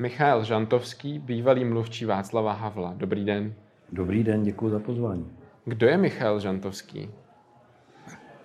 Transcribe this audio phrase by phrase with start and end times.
[0.00, 2.94] Michal Žantovský, bývalý mluvčí Václava Havla.
[2.96, 3.54] Dobrý den.
[3.92, 5.32] Dobrý den, děkuji za pozvání.
[5.64, 7.10] Kdo je Michal Žantovský?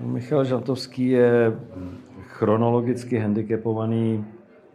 [0.00, 1.58] No, Michal Žantovský je
[2.22, 4.26] chronologicky handicapovaný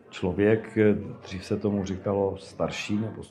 [0.10, 0.78] člověk,
[1.24, 3.22] dřív se tomu říkalo starší, nebo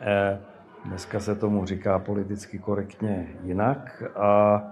[0.00, 0.40] eh,
[0.84, 4.02] dneska se tomu říká politicky korektně jinak.
[4.16, 4.62] A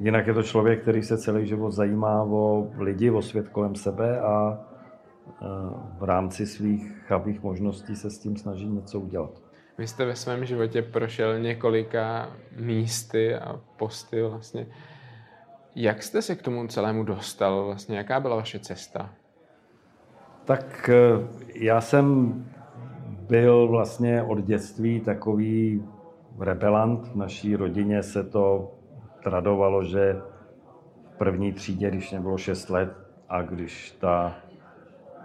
[0.00, 4.20] jinak je to člověk, který se celý život zajímá o lidi, o svět kolem sebe
[4.20, 4.58] a
[5.98, 9.30] v rámci svých chabých možností se s tím snaží něco udělat.
[9.78, 14.66] Vy jste ve svém životě prošel několika místy a posty vlastně.
[15.74, 17.64] Jak jste se k tomu celému dostal?
[17.64, 19.10] Vlastně jaká byla vaše cesta?
[20.44, 22.34] Tak eh, já jsem
[23.28, 25.84] byl vlastně od dětství takový
[26.38, 27.08] rebelant.
[27.08, 28.72] V naší rodině se to
[29.22, 30.16] tradovalo, že
[31.14, 32.92] v první třídě, když mě bylo 6 let
[33.28, 34.36] a když ta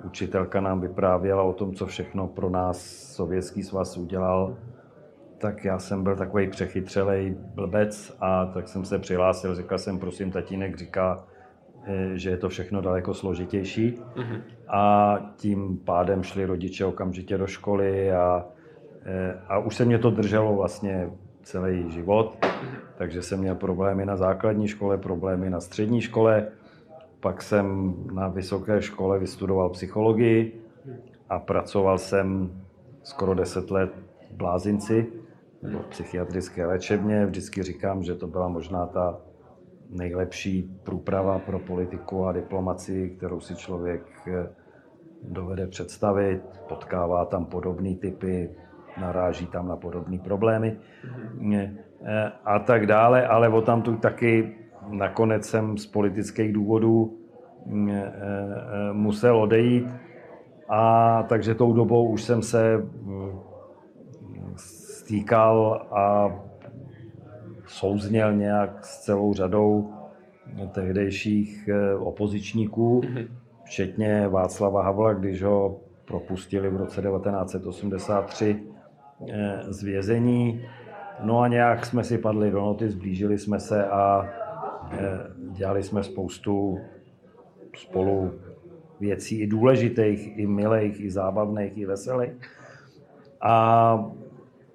[0.03, 2.81] učitelka nám vyprávěla o tom, co všechno pro nás
[3.15, 4.57] Sovětský svaz udělal,
[5.37, 10.31] tak já jsem byl takový přechytřelej blbec a tak jsem se přihlásil, říkal jsem, prosím,
[10.31, 11.23] tatínek říká,
[11.85, 13.98] eh, že je to všechno daleko složitější.
[14.15, 14.41] Mm-hmm.
[14.67, 18.45] A tím pádem šli rodiče okamžitě do školy a,
[19.05, 21.09] eh, a už se mě to drželo vlastně
[21.43, 22.37] celý život.
[22.41, 22.77] Mm-hmm.
[22.98, 26.48] Takže jsem měl problémy na základní škole, problémy na střední škole
[27.21, 30.61] pak jsem na vysoké škole vystudoval psychologii
[31.29, 32.51] a pracoval jsem
[33.03, 33.91] skoro 10 let
[34.31, 35.07] v Blázinci,
[35.61, 37.25] nebo psychiatrické léčebně.
[37.25, 39.17] Vždycky říkám, že to byla možná ta
[39.89, 44.49] nejlepší průprava pro politiku a diplomaci, kterou si člověk eh,
[45.23, 46.41] dovede představit.
[46.69, 48.49] Potkává tam podobné typy,
[49.01, 50.77] naráží tam na podobné problémy
[51.53, 51.71] eh,
[52.45, 57.18] a tak dále, ale o tam tu taky nakonec jsem z politických důvodů
[57.65, 59.88] mm, e, e, musel odejít
[60.70, 63.40] a takže tou dobou už jsem se mm,
[64.56, 66.35] stýkal a
[67.68, 69.94] souzněl nějak s celou řadou
[70.72, 73.25] tehdejších e, opozičníků, mhm.
[73.63, 78.63] včetně Václava Havla, když ho propustili v roce 1983
[79.69, 80.66] z vězení.
[81.23, 84.29] No a nějak jsme si padli do noty, zblížili jsme se a
[85.52, 86.79] dělali jsme spoustu
[87.78, 88.31] spolu
[89.00, 92.31] věcí i důležitých, i milých, i zábavných, i veselých.
[93.41, 94.06] A,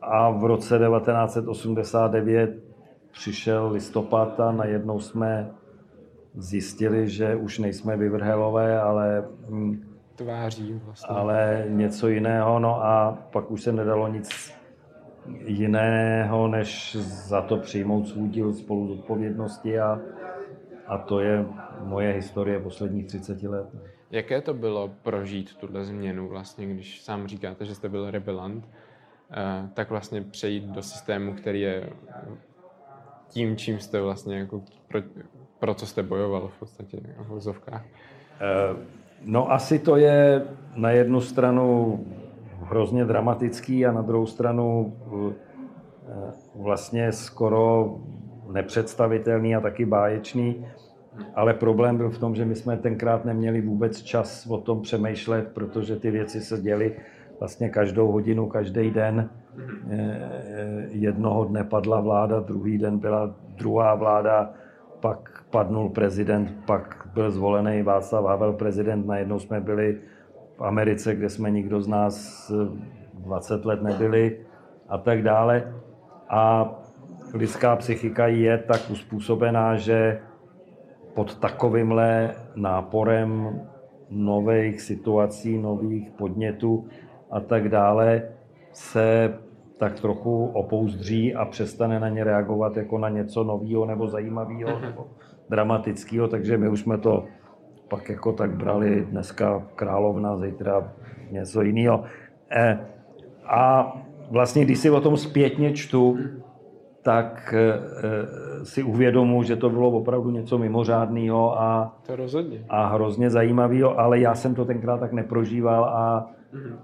[0.00, 2.50] a v roce 1989
[3.12, 5.50] přišel listopad a najednou jsme
[6.34, 11.16] zjistili, že už nejsme vyvrhelové, ale hm, tváří vlastně.
[11.16, 14.55] Ale něco jiného, no a pak už se nedalo nic
[15.44, 20.00] jiného, než za to přijmout svůj díl spolu odpovědnosti a,
[20.87, 21.47] a to je
[21.84, 23.66] moje historie posledních 30 let.
[24.10, 28.69] Jaké to bylo prožít tuhle změnu vlastně, když sám říkáte, že jste byl rebelant,
[29.31, 31.91] eh, tak vlastně přejít do systému, který je
[33.28, 35.00] tím, čím jste vlastně jako pro,
[35.59, 37.84] pro co jste bojoval v podstatě v vozovkách?
[38.41, 38.76] Eh,
[39.25, 41.98] no asi to je na jednu stranu
[42.62, 44.96] hrozně dramatický a na druhou stranu
[45.28, 45.32] eh,
[46.54, 47.96] vlastně skoro
[48.52, 50.66] nepředstavitelný a taky báječný.
[51.34, 55.52] Ale problém byl v tom, že my jsme tenkrát neměli vůbec čas o tom přemýšlet,
[55.54, 56.96] protože ty věci se děly
[57.38, 59.30] vlastně každou hodinu, každý den.
[59.90, 64.52] Eh, jednoho dne padla vláda, druhý den byla druhá vláda,
[65.00, 70.00] pak padnul prezident, pak byl zvolený Václav Havel prezident, najednou jsme byli
[70.56, 72.52] v Americe, kde jsme nikdo z nás
[73.14, 74.40] 20 let nebyli
[74.88, 75.74] a tak dále.
[76.28, 76.70] A
[77.34, 80.20] lidská psychika je tak uspůsobená, že
[81.14, 83.60] pod takovýmhle náporem
[84.10, 86.86] nových situací, nových podnětů
[87.30, 88.22] a tak dále
[88.72, 89.34] se
[89.78, 95.06] tak trochu opouzdří a přestane na ně reagovat jako na něco nového nebo zajímavého nebo
[95.48, 97.24] dramatického, takže my už jsme to
[97.88, 100.92] pak jako tak brali dneska královna, zítra
[101.30, 102.04] něco jiného.
[102.50, 102.78] E,
[103.44, 103.92] a
[104.30, 106.18] vlastně, když si o tom zpětně čtu,
[107.03, 111.97] tak e, e si uvědomu, že to bylo opravdu něco mimořádného a,
[112.68, 116.30] a hrozně zajímavého, ale já jsem to tenkrát tak neprožíval a,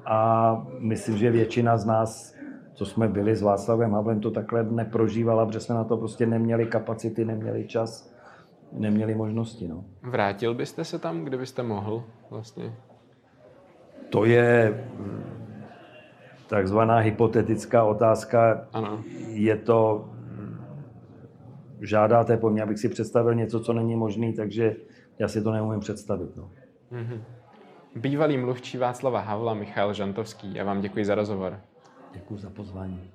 [0.06, 2.34] a myslím, že většina z nás,
[2.74, 6.66] co jsme byli s Václavem Havlem, to takhle neprožívala, protože jsme na to prostě neměli
[6.66, 8.11] kapacity, neměli čas
[8.72, 9.68] neměli možnosti.
[9.68, 9.84] No.
[10.02, 12.74] Vrátil byste se tam, kdybyste mohl vlastně?
[14.10, 15.24] To je mm,
[16.48, 18.68] takzvaná hypotetická otázka.
[18.72, 19.04] Ano.
[19.28, 20.64] Je to, mm,
[21.80, 24.76] žádáte po mně, abych si představil něco, co není možné, takže
[25.18, 26.36] já si to neumím představit.
[26.36, 26.50] No.
[26.92, 27.20] Mm-hmm.
[27.96, 30.54] bývalý mluvčí Václava Havla Michal Žantovský.
[30.54, 31.60] Já vám děkuji za rozhovor.
[32.12, 33.10] Děkuji za pozvání.